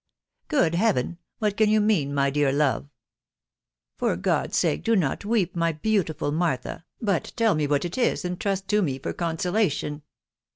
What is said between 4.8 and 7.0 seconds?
do not weep, my beautiful Martha,